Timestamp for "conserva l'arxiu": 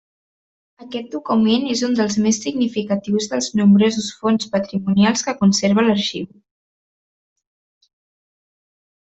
5.43-6.27